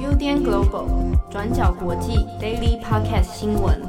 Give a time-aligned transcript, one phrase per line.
[0.00, 3.82] UDN Global 转角国际 Daily Podcast 新闻。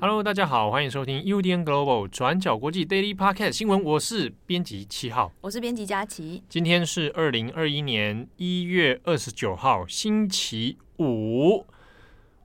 [0.00, 3.82] Hello，大家好，欢迎收听 UDN Global 转角国际 Daily Podcast 新闻。
[3.82, 6.44] 我是编辑七号，我是编辑佳琪。
[6.48, 11.66] 今天是二零二一年一月二十九号，星期五。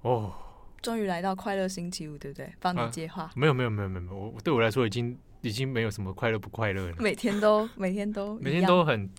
[0.01, 0.33] 哦，
[0.81, 2.51] 终于来到快乐星期五，对不对？
[2.59, 3.23] 帮你接话。
[3.23, 6.95] 啊、没有，没有，没有，没有，我对我来说已经已经没有什么快乐不快乐了。
[6.99, 9.09] 每天都每天都 每天都很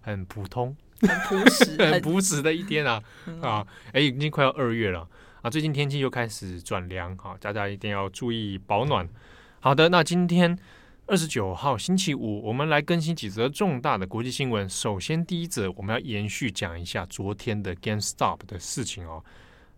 [0.00, 0.76] 很普通。
[1.02, 3.02] 很朴实， 很朴实的一天啊
[3.40, 3.66] 啊！
[3.92, 5.04] 哎，已经快要二月了
[5.40, 5.50] 啊！
[5.50, 9.08] 最近天气又开始转凉，哈，大家一定要注意保暖。
[9.58, 10.56] 好的，那今天
[11.06, 14.68] 二十九号星期五，我们来更新几则重大的国际新闻。
[14.68, 19.24] 首先，第一则我们要延续讲一下昨天的 GameStop 的事情哦。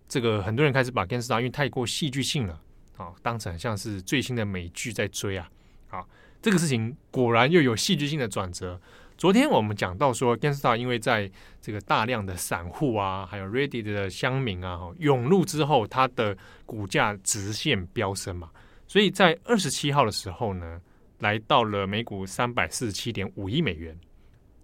[0.06, 2.61] 这个很多人开始把 GameStop 因为太过戏剧性了
[2.98, 5.48] 啊，当成像是最新的美剧在追啊。
[5.95, 6.05] 啊，
[6.43, 8.80] 这个事情果然又有戏剧性的转折。
[9.16, 11.30] 昨天我们讲到说，GameStop 因为在
[11.61, 16.36] 这个大量的散户啊，还有 Ready 的乡民啊涌入之后，它的
[16.67, 18.51] 股价直线飙升嘛，
[18.89, 20.81] 所以在二十七号的时候呢，
[21.20, 23.97] 来到了每股三百四十七点五亿美元。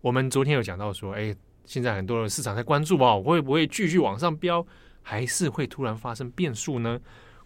[0.00, 1.33] 我们昨天有讲到说，哎，
[1.65, 4.67] 现在很多的市场在关注啊，会不会继续往上飙，
[5.00, 6.98] 还是会突然发生变数呢？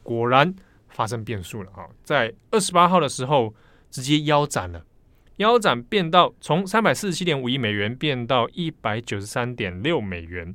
[0.03, 0.53] 果然
[0.89, 3.55] 发生变数了啊，在二十八号的时候
[3.95, 4.85] 直接腰斩了。
[5.37, 10.53] 腰斩变到从三百四十七点五亿美元变到一百九十三点六美元。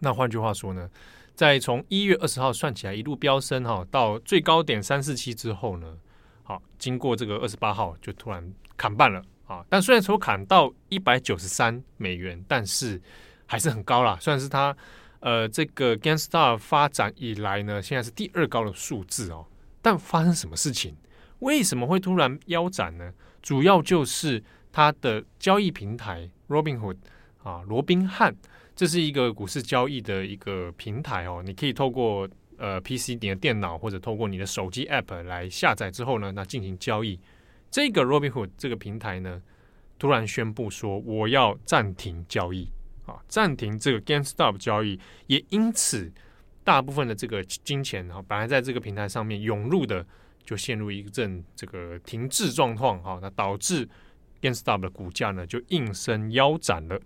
[0.00, 0.90] 那换句话说呢，
[1.34, 5.96] 在从一月二十号算起来一路飙升哈，到最高点三四七之后呢，
[6.42, 9.64] 好，经过这个二十八号就突然砍半了啊。
[9.70, 13.00] 但虽然说砍到一百九十三美元，但是
[13.46, 14.76] 还是很高啦，算是它
[15.20, 19.46] 呃这个 GameStop 发展以来呢，现在是第二高的数字哦。
[19.80, 20.94] 但发生什么事情？
[21.40, 23.12] 为什么会突然腰斩呢？
[23.42, 26.96] 主要就是它的交易平台 Robinhood
[27.42, 28.36] 啊，罗宾汉，
[28.76, 31.42] 这是一个股市交易的一个平台哦。
[31.44, 37.18] 你可以透过呃 PC 你的电脑或者透过你的手机 App 来下载之后呢，那进行交易。
[37.70, 39.40] 这个 Robinhood 这个平台呢，
[39.98, 42.68] 突然宣布说我要暂停交易
[43.06, 46.12] 啊，暂停这个 GameStop 交易，也因此
[46.62, 50.06] 大部分的这个金钱哈，本来在这个平台上面涌入的。
[50.44, 53.88] 就陷入一阵这个停滞状况哈，那导致
[54.40, 57.00] GameStop 的股价呢就应声腰斩了。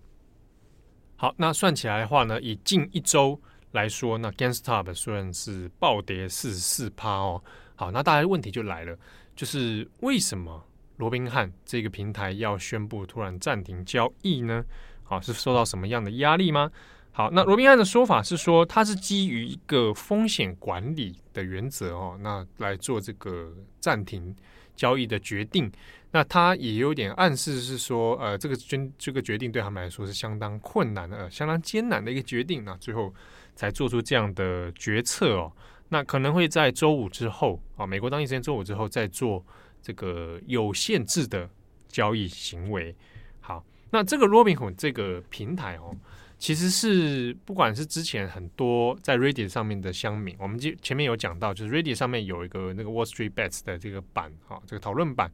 [1.17, 3.41] 好，那算起来的话呢，以近一周
[3.73, 7.43] 来说，那 GameStop 虽然是暴跌四十四趴哦。
[7.77, 8.97] 好，那大家问题就来了，
[9.35, 10.65] 就是为什么
[10.97, 14.65] 罗宾汉这个平台要宣布突然暂停交易呢？
[15.03, 16.71] 好，是受到什么样的压力吗？
[17.17, 24.35] 好，那罗宾汉的说法是说，他是基于一个风险管理的原则哦，那来做这个暂停
[24.75, 25.71] 交易的决定。
[26.11, 32.65] 那他也有点暗示是说，呃，这个决这个决定对他们来说是相当困难的，呃，相当艰难的一个决定。
[32.65, 33.15] 那最后
[33.55, 35.53] 才做出这样的决策哦。
[35.91, 39.45] 那可能会在周五之后啊，美国当地时间周五之后再做
[39.81, 41.49] 这个有限制的
[41.87, 42.93] 交易行为。
[43.41, 45.95] 好，那这个 Robinhood 这个平台哦。
[46.45, 55.33] 其实是不管是之前很多在 Reddit 上面的乡民，我们就前面有讲到，就是 Reddit 上面有一个那个 Wall Street Bets 的这个版啊，这个讨论版。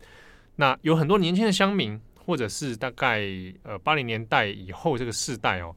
[0.55, 3.25] 那有很多年轻的乡民，或者是大概
[3.65, 5.75] 呃八零年代以后这个世代哦，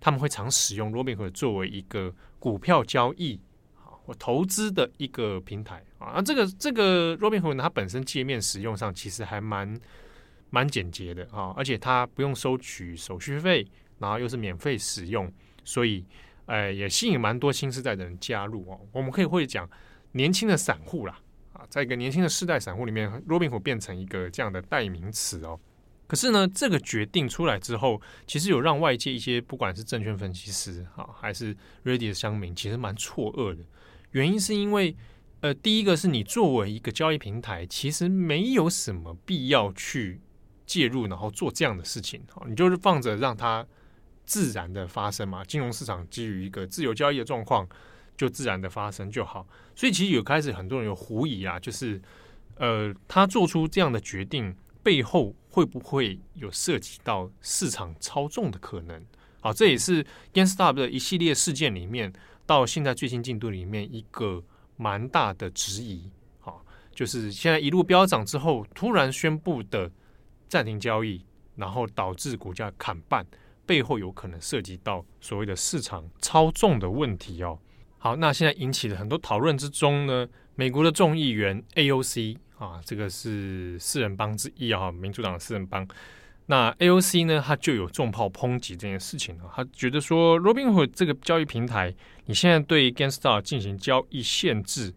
[0.00, 3.38] 他们会常使用 Robinhood 作为一个股票交易
[3.76, 6.12] 啊或投资的一个平台啊。
[6.14, 9.78] 那这个这个 Robinhood 呢，它本身界面使用上其实还蛮
[10.48, 13.66] 蛮简洁的啊，而且它不用收取手续费。
[14.00, 15.30] 然后又是免费使用，
[15.62, 16.04] 所以，
[16.46, 18.80] 呃，也吸引蛮多新世代的人加入哦。
[18.90, 19.68] 我们可以会讲
[20.12, 21.20] 年轻的散户啦，
[21.52, 25.60] 啊，在一个年轻的世代散户里面，Robinhood 变成一个这样的代名词哦。
[26.06, 33.62] 可是呢，这个决定出来之后，其实有让外界一些不管是证券分析师哈，还是 Reddit 的乡民，其实蛮错愕的。
[34.12, 34.96] 原因是因为，
[35.40, 40.20] 呃，第一个是你作为一个交易平台，其实没有什么必要去
[40.66, 43.64] 介入，然后做这样的事情，好，你就是放着让它。
[44.30, 47.68] 自然的发生嘛，金融市场基于一个自由交易的状况，
[48.16, 49.44] 就自然的发生就好。
[49.74, 52.00] 所以其实有开始很多人有狐疑啊，就是
[52.54, 54.54] 呃，他做出这样的决定
[54.84, 59.04] 背后会不会有涉及到市场操纵的可能？
[59.40, 62.12] 好，这也是 GameStop 的一系列事件里面
[62.46, 64.44] 到现在最新进度里面一个
[64.76, 66.08] 蛮大的质疑。
[66.38, 69.90] 好，就是现在一路飙涨之后，突然宣布的
[70.48, 71.24] 暂停交易，
[71.56, 73.26] 然后导致股价砍半。
[73.70, 77.56] 背后有可能涉及到所谓的市场操纵的问题哦。
[77.98, 80.26] 好，那现在引起了很多讨论之中呢，
[80.56, 85.86] 美国的众议员 AOC 啊，这个是四人帮之一啊，民主党的四人帮。
[86.46, 91.94] 那 AOC 呢，他就有重炮抨击这件事情啊，他觉得说，Robinhood 这个交易平台，
[92.26, 94.92] 你现在对 GameStop 进行交易限制，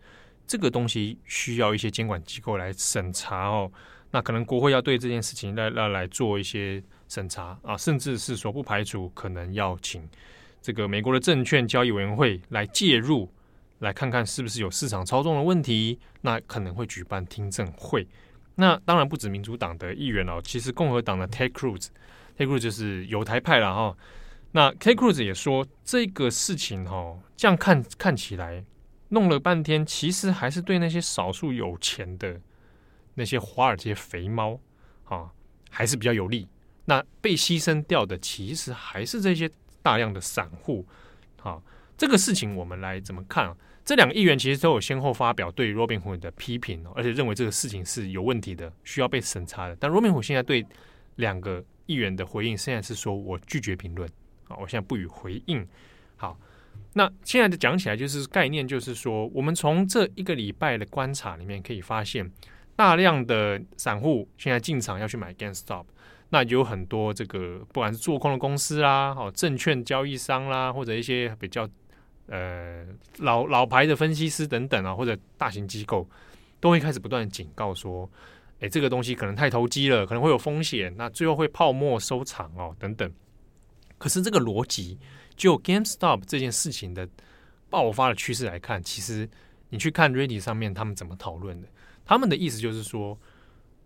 [0.48, 3.72] 这个东西需要一些监管机构来审查哦。
[4.10, 10.08] 那可能国会要对这件事情来来来做一些审查啊，甚至是说不排除可能要请
[10.62, 13.30] 这个美国的证券交易委员会来介入，
[13.80, 18.08] 来看看是不是有市场操纵的问题，那可能会举办听证会。
[18.56, 23.98] 那当然不止民主党的议员哦，其实共和党的 Ted Cruz，Ted Cruz 就是犹太派了哈。
[24.52, 28.64] 那 Ted Cruz 也说这个事情哈，这样看看起来
[29.10, 32.40] 弄了半天，其实还是对那些少数有钱的
[33.16, 34.60] 那些华尔街肥猫
[35.06, 35.32] 啊，
[35.72, 36.48] 还是比较有利。
[36.86, 39.50] 那被牺牲掉的其实还是这些
[39.82, 40.86] 大量的散户。
[41.42, 41.62] 啊，
[41.98, 43.56] 这个事情我们来怎么看啊？
[43.86, 49.76] 这两个议员其实都有先后发表对 Robinhood 的批评，而且认为这个事情是有问题的，需要被审查的。
[49.76, 50.66] 但 Robinhood 现在对
[51.16, 54.10] 两个议员的回应，现在是说我拒绝评论
[54.48, 55.68] 啊，我现在不予回应。
[56.16, 56.40] 好，
[56.94, 62.32] 那现在的讲起来就是概念，就是说，我们从这一个礼拜的观察里面可以发现，
[62.78, 65.84] 大量的散户现在进场要去买 GameStop，
[66.34, 71.70] 那有很多这个不管是做空的公司啦，哦，证券交易商啦，或者一些比较。
[72.28, 72.86] 呃，
[73.18, 76.10] 老老牌的分析师等等啊，或者大型机构
[76.62, 78.10] 都会开始不断警告说，
[78.62, 83.12] 哎，这个东西可能太投机了，可能会有风险，那最后会泡沫收场哦，等等。
[83.98, 84.98] 可是这个逻辑，
[85.36, 87.06] 就 GameStop 这件事情的
[87.70, 89.30] 爆发的趋势来看，其实
[89.68, 91.68] 你去看 Reddit 上面他们怎么讨论的，
[92.06, 93.20] 他们的意思就是说，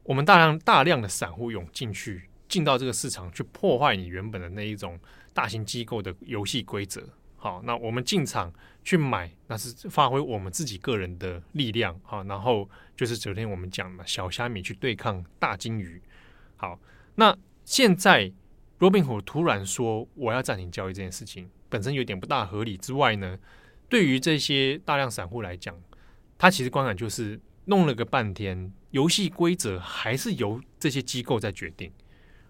[0.04, 5.00] 我们大量大量的散户涌进去，进到这个市场去破坏你原本的那一种
[5.34, 7.08] 大型机构的游戏规则。
[7.36, 8.52] 好，那我们进场
[8.84, 12.24] 去买，那是发挥我们自己个人的力量好。
[12.24, 16.02] 然后就是昨天我们讲嘛，小虾米去对抗大鲸鱼。
[16.56, 16.80] 好，
[17.16, 18.32] 那现在
[18.80, 22.76] Robinhood 突然说我要暂停交易这件事情，本身有点不大合理。
[22.76, 23.38] 之外呢，
[23.88, 25.80] 对于这些大量散户来讲，
[26.40, 31.92] 他其实观感就是弄了个半天，游戏规则还是由这些机构在决定。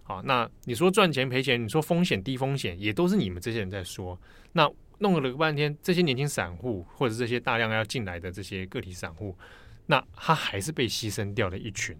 [0.08, 4.18] 啊，那你说赚钱赔钱，你说风险低风险，也都是你们这些人在说。
[4.52, 4.68] 那
[5.00, 9.36] 弄了个半天，这些年轻散户或者这些大量要进来的这些个体散户，
[9.84, 11.94] 那他还是被牺牲掉了一群。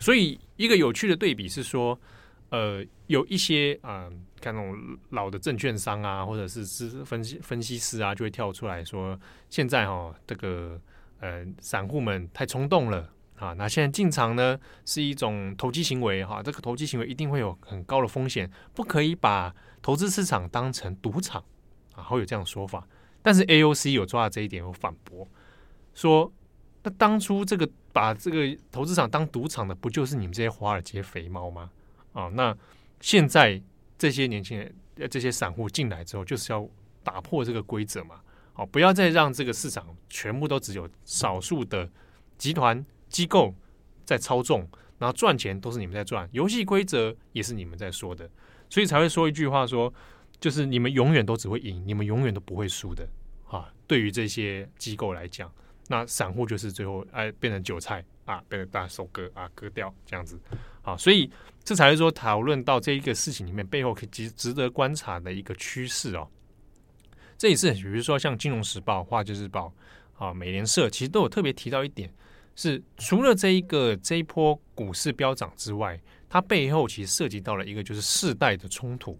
[0.00, 2.00] 所以一个有趣的对比是说，
[2.48, 9.20] 呃，有一些啊、呃，看那种老的证券商啊，或者是资分析分析师啊，就会跳出来说，
[9.50, 10.80] 现在哈这个
[11.20, 13.12] 呃散户们太冲动了。
[13.38, 21.44] 啊，那现在进场呢是一种投机行为哈，这个投机行为一定会有很高的风险，不可以把投资市场当成赌场
[21.94, 22.86] 啊，会有这样说法。
[23.22, 25.26] 但是 AOC 有抓到这一点，有反驳
[25.94, 26.32] 说，
[26.82, 31.70] 那当初这个把这个投资场当赌场的，不就是你们这些华尔街肥猫吗？
[32.12, 32.56] 啊，那
[33.00, 33.62] 现在
[33.96, 34.74] 这些年轻人、
[35.08, 36.68] 这些散户进来之后，就是要
[37.04, 38.20] 打破这个规则嘛，
[38.52, 41.88] 好，不要再让这个市场全部都只有少数的
[42.36, 42.84] 集团。
[43.08, 43.54] 机构
[44.04, 44.68] 在操纵，
[44.98, 48.28] 然后赚钱都是你们在赚，游戏规则也是你们在说的，
[48.68, 49.92] 所以才会说一句话说，
[50.40, 53.08] 就是你们永远都只会赢，你们永远都不会输的
[53.48, 53.72] 啊。
[53.86, 55.52] 对于这些机构来讲，
[55.88, 60.38] 那散户就是最后哎变成韭菜啊，被大收割啊，割掉这样子
[60.82, 61.30] 啊，所以
[61.64, 66.28] 这才是说讨论到这一个事情里面背后可值值得观察的一个趋势哦。
[67.36, 69.72] 这也是比如说像《金融时报》、《华尔街日报》
[70.24, 72.12] 啊、《美联社》，其实都有特别提到一点。
[72.58, 75.96] 是除了这一个这一波股市飙涨之外，
[76.28, 79.16] 它背后其实涉及到了一个就是世代的冲突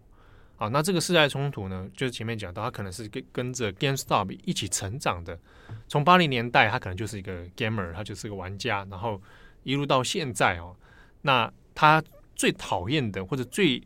[0.57, 0.66] 啊。
[0.66, 5.38] 那这个世代冲突呢，就是前面讲到，它可能是跟跟着 GameStop 一起成长的。
[5.87, 9.23] 从八零年代，他可能就是一个 gamer，他就是个玩家，然后
[9.62, 10.75] 一路到现在哦。
[11.23, 12.02] 那他
[12.35, 13.80] 最讨厌的或者最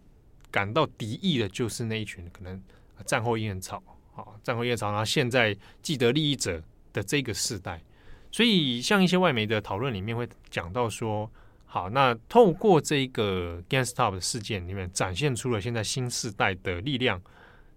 [0.50, 2.59] 感到敌意的，就是那一群可能
[3.04, 3.82] 战后烟草
[4.16, 6.62] 啊，战后烟草，然后现在既得利益者
[6.94, 7.78] 的这个世代。
[8.32, 11.30] 所以，像一些外媒的讨论里面会讲到说，
[11.66, 17.20] 好，那透过这一个 GameStop 的事件里面展现出了现在新世代的力量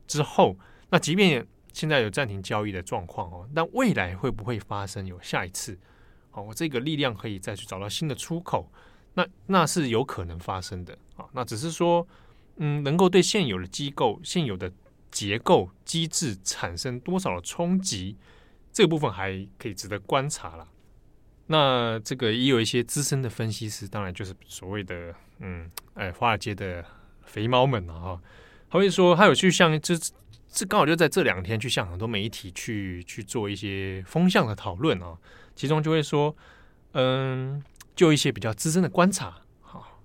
[0.07, 0.57] 之后，
[0.89, 5.77] 那即便现在有暂停交易的状况哦，那未来会不会发生有下一次？
[6.31, 8.71] 哦，这个力量可以再去找到新的出口，
[9.13, 11.25] 那那是有可能发生的啊。
[11.33, 12.07] 那只是说，
[12.57, 14.71] 嗯，能够对现有的机构、现有的
[15.12, 18.15] 结构机制产生多少的冲击？
[18.75, 20.67] 这个部分还可以值得观察了。
[21.48, 26.84] 那这个也有一些资深的分析师，当然就是所谓的嗯，哎，华尔街的
[27.24, 28.22] 肥猫们啊，哈，
[28.70, 29.96] 他会说他有去向这
[30.50, 35.17] 这刚好就在这两天去向很多媒体去去做一些风向的讨论啊，
[35.55, 36.36] 其中就会说，
[36.91, 37.63] 嗯，
[37.96, 40.01] 就一些比较资深的观察，好，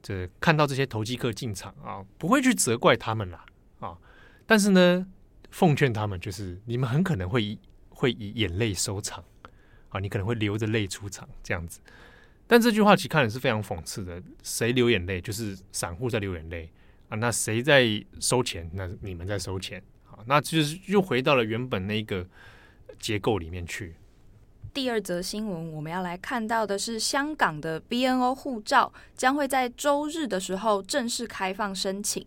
[0.00, 3.44] 这看到这些投机客进场啊，不会去责怪他们啦，
[3.80, 3.98] 啊，
[4.46, 5.06] 但是呢，
[5.50, 7.58] 奉劝他们就是你们很可能会
[7.94, 9.24] 会以眼泪收场，
[9.88, 11.80] 啊，你可能会流着泪出场这样子。
[12.46, 16.70] 但这句话其实看的是非常讽刺的，谁流眼泪就是散户在流眼泪
[17.08, 18.70] 啊，那谁在收钱？
[18.74, 22.26] 那你们在收钱啊，那就是又回到了原本那个
[22.98, 23.94] 结构里面去。
[24.74, 32.26] 第二则新闻，我们要来看到的是香港的 BNO 护照将会在周日的时候正式开放申请。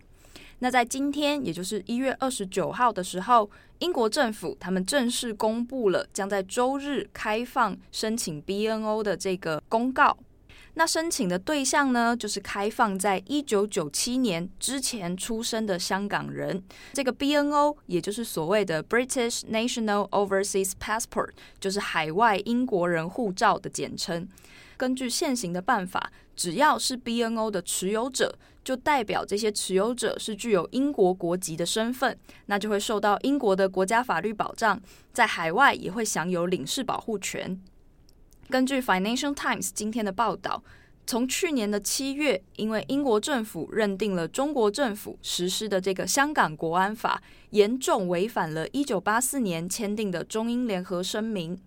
[0.59, 3.49] 那在今天，也就是一月二十九号的时候，
[3.79, 10.17] 英国政府他们正式公布了将在周日开放申请 BNO 的这个公告。
[10.73, 16.63] 那申请的对象呢，就是开放在一九九七年之前出生的香港人。
[16.93, 24.27] 这个 BNO 也就是所谓的 British National Overseas Passport，就是海外英国人护照的简称。
[24.75, 34.77] 根据现行的办法，只要是 BNO 的持有者，就代表这些持有者是具有英国国籍的身份，那就会受到英国的国家法律保障，
[35.13, 37.57] 在海外也会享有领事保护权。
[38.49, 40.61] 根据 Financial Times 今天的报道，
[41.05, 51.57] 从去年的七月，因为英国政府认定了中国政府实施的这个香港国安法严重违反了一九八四年签订的中英联合声明。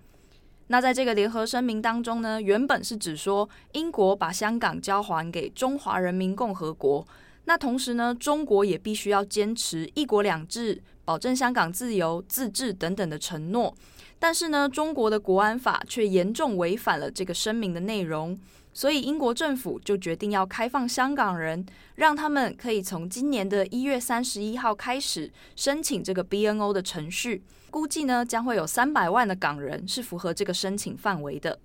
[0.72, 7.04] 那在这个联合声明当中呢，原本是指说英国把香港交还给中华人民共和国，
[7.46, 13.74] 那同时呢，中国也必须要坚持一国两制，保证香港自由、自治等等的承诺。
[14.20, 18.38] 但是呢，中国的国安法却严重违反了这个声明的内容，
[18.72, 27.42] 所以英国政府就决定要开放香港人，让他们可以从今年的一月三十一号开始申请这个 BNO 的程序。
[27.70, 31.58] 估计呢，将会有三百万的港人是符合这个申请范围的。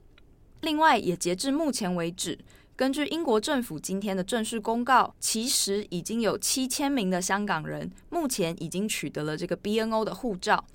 [0.62, 2.38] 另外，也截至目前为止，
[2.75, 10.65] 根据英国政府今天的正式公告，其实已经有七千名的香港人目前已经取得了这个 BNO 的护照。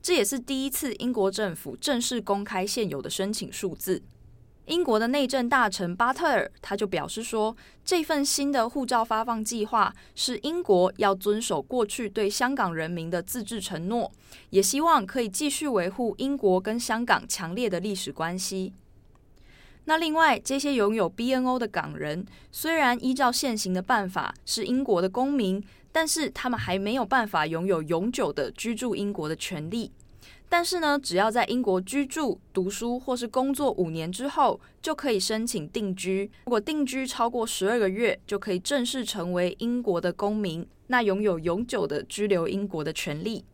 [0.00, 4.02] 这也是第一次英国政府正式公开现有的申请数字。
[4.66, 14.10] 英国的内政大臣巴特尔他就表示说，这份新的护照发放计划是英国要遵守过去对香港人民的自治承诺，
[14.50, 18.72] 也希望可以继续维护英国跟香港强烈的历史关系。
[19.84, 25.64] 那另外，这些拥有 BNO 的港人，虽然依照现行的办法是英国的公民。
[25.96, 29.92] 但是他们还没有办法拥有永久的居住英国的权利。
[30.56, 36.30] 但是呢，只要在英国居住、读书或是工作五年之后，就可以申请定居。
[36.44, 43.44] 如果定居超过十二个月，就可以正式成为英国的公民，那拥有永久的居留英国的权利。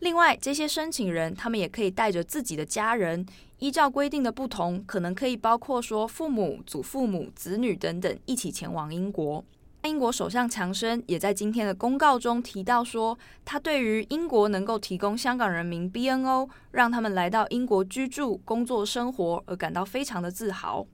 [0.00, 3.24] 另外，这些申请人他们也可以带着自己的家人，
[3.60, 9.42] 依照规定的不同，可能可以包括说父母、祖父母、子女等等，一起前往英国。
[9.84, 20.86] 英国首相强生也在今天的公告中提到说，他对于英国能够提供香港人民 BNO，让他们来到英国居住、工作、生活而感到非常的自豪。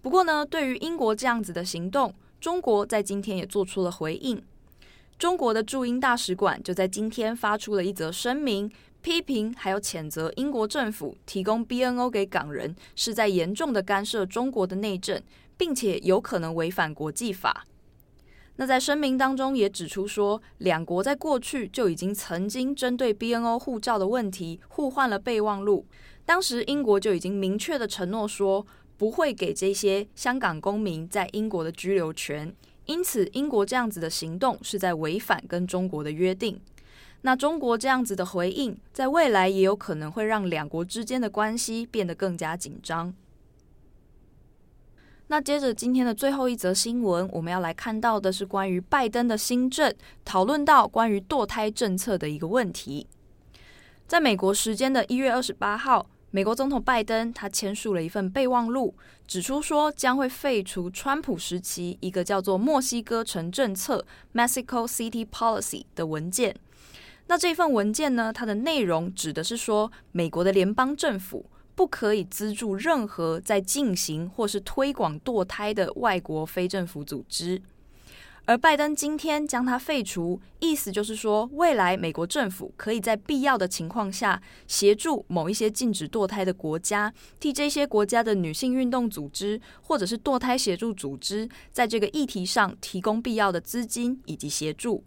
[0.00, 4.42] 不过呢，对于英国这样子的行动，中国在今天也做出了回应。
[5.18, 8.72] 中国的驻英大使馆就在今天发出了一则声明，
[9.02, 15.20] 批评还有谴责英国政府提供 BNO 给港人，是在严重的干涉中国的内政，
[15.58, 17.66] 并且有可能违反国际法。
[18.60, 25.86] 那在声明当中也指出说，两国在过去就已经曾经针对 BNO 护照的问题互换了备忘录。
[26.24, 32.52] 当时英国就已经明确的承诺说，不会给这些香港公民在英国的居留权。
[32.86, 36.60] 因此，英国这样子的行动是在违反跟中国的约定。
[37.20, 43.14] 那中国这样子的回应，在未来也有可能会让两国之间的关系变得更加紧张。
[45.30, 49.94] 那接着今天的最后一则新闻，我们要来看到的是关于拜登的新政，
[50.24, 53.06] 讨论到关于堕胎政策的一个问题。
[54.06, 58.94] 在美国时间的一月二十八号，美国总统拜登他签署了一份备忘录，
[59.26, 66.56] 指出说将会废除川普时期一个叫做墨西哥城政策 （Mexico City Policy） 的文件。
[67.26, 71.44] 那这份文件呢，它的内容指的是说，美国的联邦政府。
[71.78, 77.62] 不可以资助任何在进行或是推广堕胎的外国非政府组织，
[78.46, 95.04] 而拜登今天将它废除，意思就是说，未来美国政府可以在必要的情况下，协助某一些禁止堕胎的国家，替这些国家的女性运动组织或者是堕胎协助组织，在这个议题上提供必要的资金以及协助。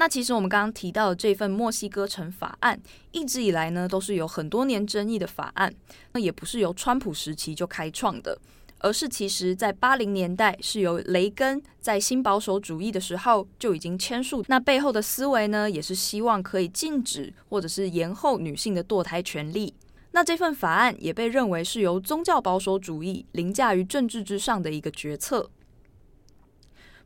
[0.00, 5.74] 那其实我们刚刚提到的这份墨西哥城法案，一直以来呢都是有很多年争议的法案，
[6.12, 8.38] 那也不是由川普时期就开创的，
[8.78, 14.44] 而是其实在八零年代是由雷根在新保守主义的时候就已经签署。
[14.46, 19.74] 那背后的思维呢，也是希望可以禁止或者是延后女性的堕胎权利。
[20.12, 25.50] 那这份法案也被认为是由宗教保守主义凌驾于政治之上的一个决策。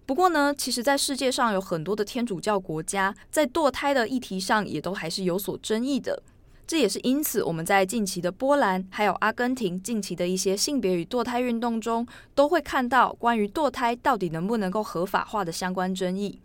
[0.05, 6.23] 不过呢，其实，在世界上有很多的天主教国家，在堕胎的议题上也都还是有所争议的。
[6.67, 16.39] 这也是因此，我们在近期的波兰还有阿根廷近期的一些性别与堕胎运动中，都会看到关于堕胎到底能不能够合法化的相关争议。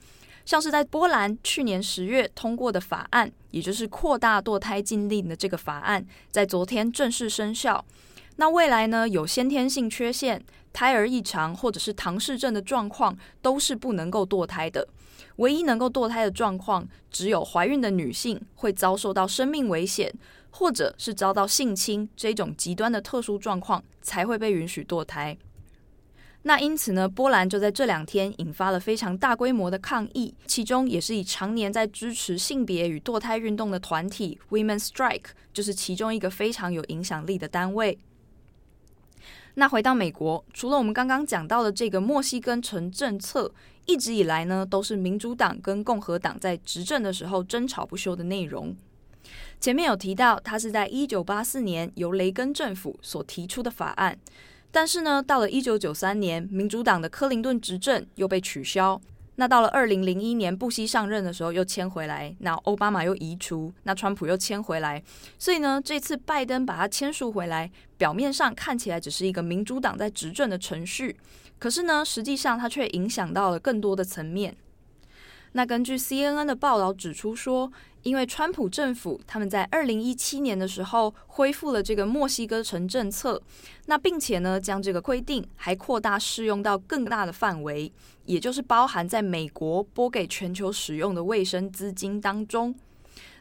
[0.45, 7.83] 像是在波兰去年十月通过的法案，也就是扩大堕胎禁令的这个法案，在昨天正式生效。
[8.37, 10.43] 那未来呢，有先天性缺陷、
[10.77, 14.87] 胎儿异常或者是唐氏症的状况，都是不能够堕胎的。
[15.37, 20.13] 唯一能够堕胎的状况，只有怀孕的女性会遭受到生命危险，
[20.51, 25.35] 或者是遭到性侵这种极端的特殊状况，才会被允许堕胎。
[26.43, 37.97] 那因此呢，波兰就在这两天引发了非常大规模的抗议，其中也是以常年在支持性别与堕胎运动的团体 Women Strike，就是其中一个非常有影响力的单位。
[39.59, 43.51] 那回到美国，除了我们刚刚讲到的这个墨西哥城政策，
[43.87, 48.75] 一直以来呢都是民主党跟共和党在执政的时候争吵不休的内容。
[49.59, 54.15] 前面有提到，它是在一九八四年由雷根政府所提出的法案，
[54.71, 59.01] 但是呢，到了一九九三年，民主党的克林顿执政又被取消。
[59.39, 65.01] 那到了二零零一年，布希上任的时候又迁回来，那奥巴马又移除，那川普又迁回来，
[65.37, 71.15] 所以呢，这次拜登把它签署回来，表面上看起来只是一个民主党在执政的程序，
[71.59, 74.57] 可是呢，实际上它却影响到了更多的层面。
[75.51, 77.71] 那根据 CNN 的报道指出说，
[78.07, 83.41] 因为川普政府他们在二零一七年的时候恢复了这个墨西哥城政策，
[83.87, 87.91] 那并且呢，将这个规定还扩大适用到更大的范围，
[88.23, 92.73] 也就是包含在美国拨给全球使用的卫生资金当中。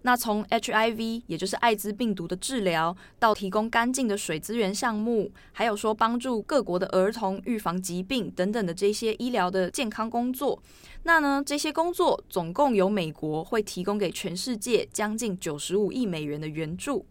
[0.07, 10.63] 那从 HIV，也就是艾滋病毒的治疗，到提供干净的水资源项目，还有说帮助各国的儿童预防疾病等等的这些医疗的健康工作，
[11.03, 17.05] 那呢，这些工作总共有美国会提供给全世界将近九十五亿美元的援助。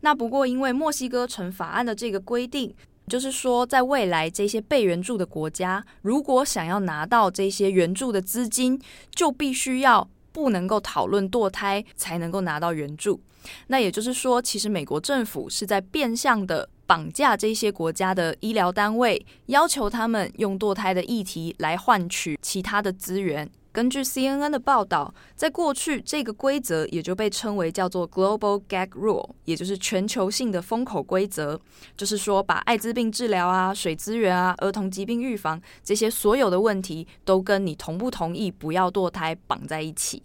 [0.00, 2.74] 那不过因为墨西哥城法案的这个规定，
[3.06, 8.80] 就是说在未来这些被援助的国家，如果想要拿到这些援助的资金，
[9.14, 10.10] 就必须要。
[10.36, 13.18] 不能够讨论堕胎才能够拿到援助，
[13.68, 23.50] 那也就是说，其实美国政府是在变相的绑架这些国家的医疗单位，要求他们用堕胎的议题来换取其他的资源。
[23.76, 31.60] 根据 CNN 的报道，在过去这个规则也就被称为叫做 Global Gag Rule，也就是全球性的封口规则，
[31.94, 40.22] 就是说把艾滋病治疗啊、水资源啊、儿童疾病预防这些所有的问题都跟你同不同意不要堕胎绑在一起。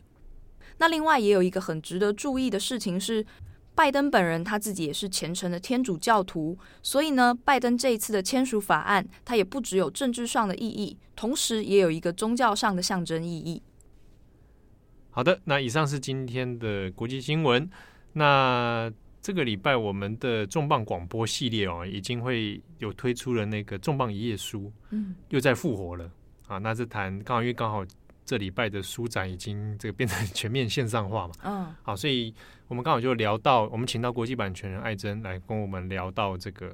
[0.77, 3.25] 那另外也有一个很值得注意的事情是，
[3.73, 13.63] 拜登本人他自己也是虔诚的天主教徒，所以呢，拜登这一次的签署法案，他也不只有政治上的意义，同时也有一个宗教上的象征意义。
[15.09, 17.67] 好的，那以上是今天的国际新闻。
[18.13, 26.11] 那这个礼拜我们的重磅广播系列哦，已经会有推出了那个重磅一页书，嗯，又在复活了
[26.47, 26.57] 啊。
[26.57, 27.85] 那这谈刚好因为刚好。
[28.31, 31.33] 这礼拜的书展已经这个变成全面线上化嘛？
[31.43, 32.33] 嗯，好，所以
[32.69, 36.73] 我们刚好就聊到，我们请到国际版权人艾珍来跟我们聊到这个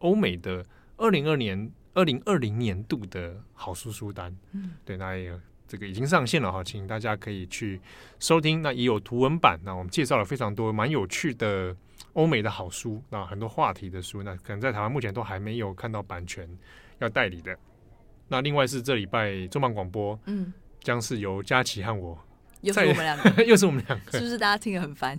[0.00, 0.66] 欧美的
[0.96, 4.36] 二零二年二零二零年度的好书书单。
[4.50, 5.32] 嗯，对，那也
[5.68, 7.80] 这个已经上线了哈，请大家可以去
[8.18, 8.60] 收听。
[8.60, 11.76] 那也有图文版，那我们介绍了非常多蛮有趣的
[12.14, 16.48] 欧美的好书，那很多话题的书，那可能在台湾目前都还没有看到版权
[16.98, 17.56] 要代理的。
[18.26, 20.52] 那另外是这礼拜重磅广播，嗯。
[20.82, 22.18] 将是由佳琪和我，
[22.60, 25.18] 又是我们两个， 又是我们两个，是不是大家听得很烦？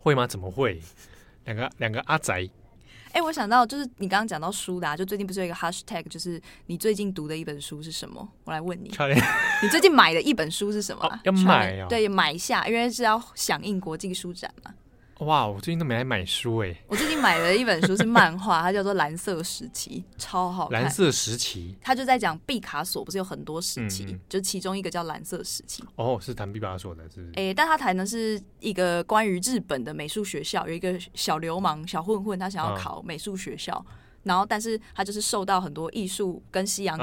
[0.00, 0.26] 会吗？
[0.26, 0.80] 怎么会？
[1.44, 2.48] 两个两个阿宅。
[3.10, 8.28] 哎、欸，我想到就是你刚刚讲到书的，啊，就最近不是有一个 hashtag，就是你最近读的一本书是什么？
[8.44, 8.90] 我来问你，
[9.62, 11.02] 你最近买的一本书是什么？
[11.06, 11.88] 哦、要买啊？
[11.88, 14.72] 对，买下，因为是要响应国际书展嘛。
[15.18, 16.74] 哇，我最近都没来买书哎！
[16.86, 20.80] 我最近买了一本书，是漫画，它叫做《蓝色时期》，超好看。
[20.80, 25.82] 蓝色时期，它就在讲毕卡索，不是有很多时期，嗯、就其中一个叫蓝色时期。
[25.96, 27.30] 哦，是谈毕卡索的，是不是？
[27.30, 33.84] 哎、欸，但他谈的是一个关于日本的美术学校，有一个小流氓、小混混，他想要考美术学校，啊、
[34.22, 36.96] 然后但是他就是受到很多艺术跟西洋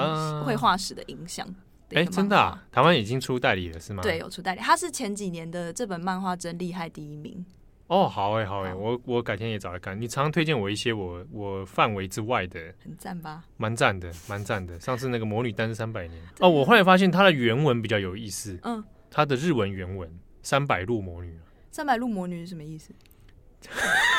[0.46, 1.46] 绘画史的影响。
[1.90, 4.02] 哎，真的啊，台湾已经出代理了是吗？
[4.02, 7.46] 对，有出代理，他是前几年的这本漫画真厉害第一名。
[7.88, 10.00] 哦，好哎，好哎，我我改天也找来看。
[10.00, 13.44] 你常常推荐我一些我我范围之外的，很赞吧？
[13.58, 14.80] 蛮赞的，蛮赞的。
[14.80, 18.58] 上次那个《魔女单身三百年》哦，我后来发现它的原文比较有意思。
[18.64, 20.10] 嗯，它的日文原文
[20.42, 21.32] 《三百路魔女》。
[21.70, 22.92] 三百路魔女是什么意思？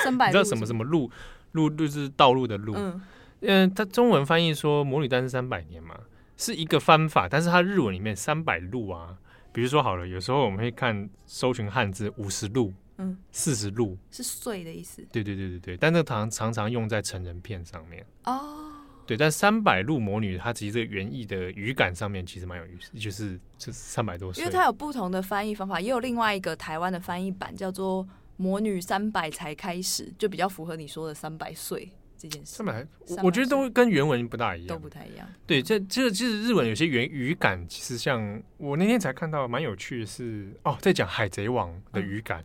[0.04, 1.10] 三百，你知道什么什么路
[1.52, 2.74] 路就是道路的路？
[2.76, 3.02] 嗯
[3.40, 5.98] 嗯，它中文翻译说《魔女单身三百年》嘛，
[6.36, 9.18] 是一个翻法，但是它日文里面三百路啊，
[9.52, 12.72] 比如说好了，有时候我们会看搜寻汉字五十路。
[12.98, 15.06] 嗯，四十路是岁的意思。
[15.12, 18.04] 对对对对对，但那常常常用在成人片上面。
[18.24, 18.72] 哦，
[19.06, 24.42] 对，但三百路魔女，它其实这个原意的语感上面其实蛮有意思，就是就是三百多岁。
[24.42, 32.56] 因为它有不同的翻译方法，也有另外一个台湾的翻译版叫做“魔女三百才开始”，就比较符合你说的三百岁这件事。
[32.56, 32.86] 三百，
[33.22, 35.28] 我觉得都跟原文不大一样，都不太一样。
[35.46, 42.40] 对，这这其实日文有些原语感，其实像我那天才看到蛮有趣的是，哦，在讲《海贼王》的语感。
[42.40, 42.44] 嗯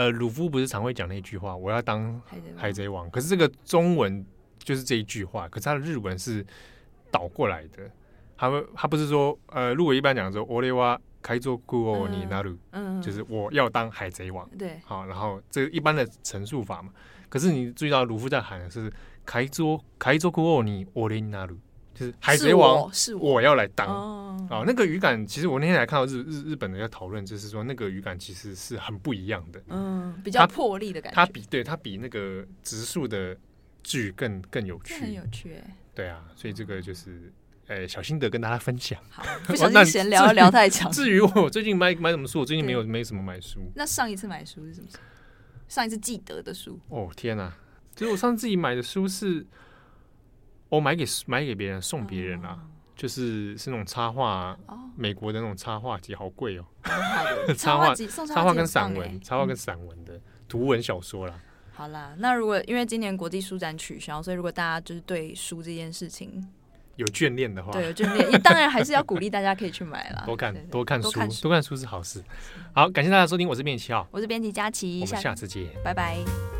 [0.00, 2.18] 呃，鲁夫不是常会讲那句话，我要当
[2.56, 3.10] 海贼王。
[3.10, 4.24] 可是这个中文
[4.56, 6.42] 就是这一句话，可是他的日文是
[7.10, 7.90] 倒过来的。
[8.34, 14.48] 他他不是说，呃，如果一般讲说，我哇开做库欧尼那鲁，嗯，就是我要当海贼王。
[14.56, 16.90] 对，好，然后这个一般的陈述法嘛。
[17.28, 18.90] 可是你注意到鲁夫在喊的是
[19.26, 21.58] 开做开做库欧尼我连那鲁。
[21.92, 23.86] 就是海贼王，是我要来当
[24.48, 24.64] 啊！
[24.64, 31.14] 那个语感，其实我那天还看到日日日本人在讨论，就是说那个语感其实是很不一样的，嗯，比较魄力的感觉。
[31.14, 33.36] 它比对它比那个直树的
[33.82, 35.62] 剧更更有趣，很有趣。
[35.94, 37.30] 对啊，所以这个就是
[37.66, 38.98] 呃小心得跟大家分享。
[39.10, 40.90] 好，不小心闲聊聊太长。
[40.90, 43.60] 至于我最近买买什么书，我最近没有没什么买书。
[43.74, 44.88] 那上一次买书是什么？
[45.68, 46.80] 上一次记得的书？
[46.88, 47.52] 哦天哪！
[47.94, 49.46] 就是我上次自己买的书是。
[50.70, 52.58] 我买给买给别人送别人啊，
[52.96, 54.56] 就是是那种插画，
[54.96, 56.64] 美国的那种插画集，好贵哦。
[57.58, 61.34] 插画集，插画跟散文，插画跟散文的图文小说啦。
[61.72, 66.46] 好啦，那如果因为今年国际书展取消，所以如果大家就是对书这件事情
[66.96, 70.22] 有眷恋的话，对有眷恋，也当然还是要鼓励大家可以去买啦。
[70.26, 71.10] 多看多看书，
[71.42, 72.22] 多看书是好事。
[72.72, 76.59] 好，感谢大家收听，我是编辑七号，我是编辑佳琪，我们下次见，拜拜。